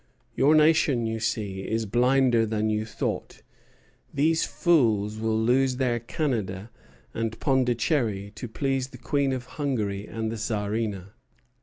Your 0.33 0.55
nation, 0.55 1.05
you 1.05 1.19
see, 1.19 1.59
is 1.59 1.85
blinder 1.85 2.43
than 2.47 2.71
you 2.71 2.87
thought. 2.87 3.43
These 4.11 4.45
fools 4.45 5.19
will 5.19 5.37
lose 5.39 5.75
their 5.75 5.99
Canada 5.99 6.71
and 7.13 7.39
Pondicherry 7.39 8.31
to 8.33 8.47
please 8.47 8.87
the 8.87 8.97
Queen 8.97 9.31
of 9.31 9.45
Hungary 9.45 10.07
and 10.07 10.31
the 10.31 10.37
Czarina." 10.37 11.13